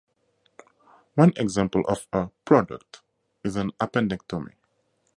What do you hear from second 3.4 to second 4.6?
is an appendectomy.